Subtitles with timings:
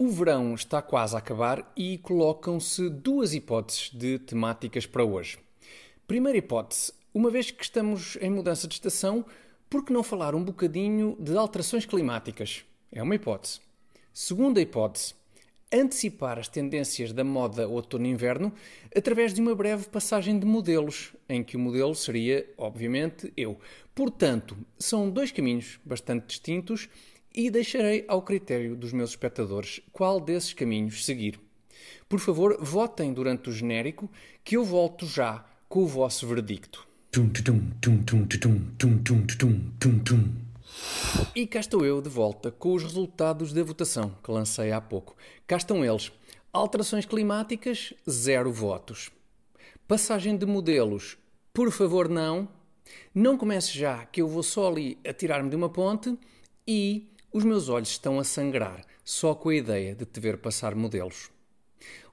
[0.00, 5.40] O verão está quase a acabar e colocam-se duas hipóteses de temáticas para hoje.
[6.06, 9.26] Primeira hipótese: uma vez que estamos em mudança de estação,
[9.68, 12.64] por que não falar um bocadinho de alterações climáticas?
[12.92, 13.58] É uma hipótese.
[14.14, 15.14] Segunda hipótese:
[15.72, 18.52] antecipar as tendências da moda outono-inverno
[18.96, 23.58] através de uma breve passagem de modelos, em que o modelo seria, obviamente, eu.
[23.96, 26.88] Portanto, são dois caminhos bastante distintos
[27.38, 31.38] e deixarei ao critério dos meus espectadores qual desses caminhos seguir.
[32.08, 34.10] Por favor, votem durante o genérico
[34.42, 36.84] que eu volto já com o vosso veredicto.
[41.32, 45.16] E cá estou eu de volta com os resultados da votação que lancei há pouco.
[45.46, 46.10] Cá estão eles.
[46.52, 49.12] Alterações climáticas, zero votos.
[49.86, 51.16] Passagem de modelos,
[51.54, 52.48] por favor, não.
[53.14, 56.18] Não comece já, que eu vou só ali atirar-me de uma ponte.
[56.66, 60.74] E os meus olhos estão a sangrar só com a ideia de te ver passar
[60.74, 61.30] modelos.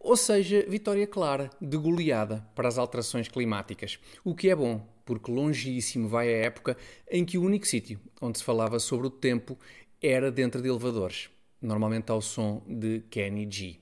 [0.00, 3.98] Ou seja, vitória clara, de goleada para as alterações climáticas.
[4.24, 6.76] O que é bom, porque longíssimo vai a época
[7.10, 9.56] em que o único sítio onde se falava sobre o tempo
[10.02, 11.30] era dentro de elevadores,
[11.62, 13.78] normalmente ao som de Kenny G.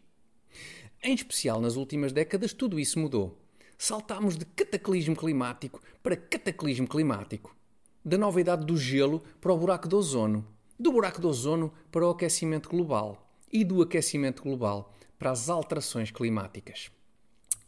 [1.03, 3.39] Em especial nas últimas décadas, tudo isso mudou.
[3.77, 7.57] Saltámos de cataclismo climático para cataclismo climático.
[8.05, 10.47] Da nova idade do gelo para o buraco do ozono
[10.79, 16.11] do buraco de ozono para o aquecimento global e do aquecimento global para as alterações
[16.11, 16.91] climáticas.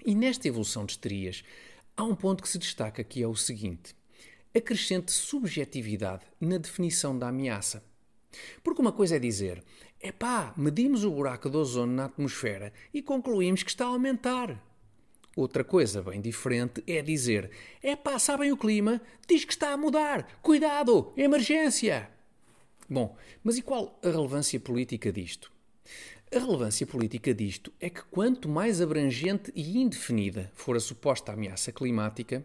[0.04, 1.44] E nesta evolução de histerias,
[1.96, 3.94] há um ponto que se destaca que é o seguinte:
[4.54, 7.84] a crescente subjetividade na definição da ameaça.
[8.62, 9.62] Porque uma coisa é dizer,
[10.00, 14.62] epá, medimos o buraco de ozono na atmosfera e concluímos que está a aumentar.
[15.36, 17.50] Outra coisa bem diferente é dizer,
[17.82, 19.00] epá, sabem o clima?
[19.28, 20.38] Diz que está a mudar.
[20.40, 22.13] Cuidado, emergência!
[22.88, 25.50] Bom, mas e qual a relevância política disto?
[26.34, 31.72] A relevância política disto é que quanto mais abrangente e indefinida for a suposta ameaça
[31.72, 32.44] climática,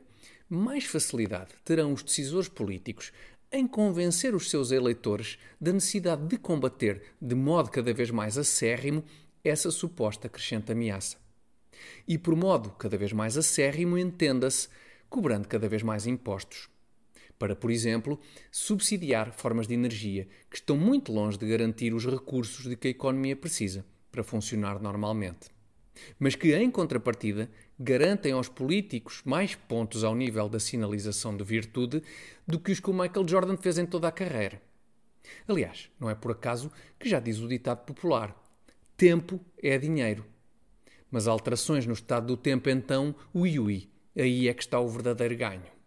[0.49, 3.11] mais facilidade terão os decisores políticos
[3.51, 9.03] em convencer os seus eleitores da necessidade de combater de modo cada vez mais acérrimo
[9.43, 11.17] essa suposta crescente ameaça.
[12.07, 14.69] E por modo cada vez mais acérrimo, entenda-se,
[15.09, 16.69] cobrando cada vez mais impostos
[17.39, 18.19] para, por exemplo,
[18.51, 22.91] subsidiar formas de energia que estão muito longe de garantir os recursos de que a
[22.91, 25.49] economia precisa para funcionar normalmente.
[26.19, 32.03] Mas que, em contrapartida, garantem aos políticos mais pontos ao nível da sinalização de virtude
[32.45, 34.61] do que os que o Michael Jordan fez em toda a carreira.
[35.47, 38.35] Aliás, não é por acaso que já diz o ditado popular:
[38.97, 40.25] tempo é dinheiro.
[41.11, 45.35] Mas alterações no estado do tempo, então, ui ui, aí é que está o verdadeiro
[45.35, 45.78] ganho.